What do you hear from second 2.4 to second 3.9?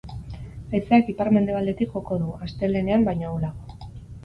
astelehenean baino ahulago.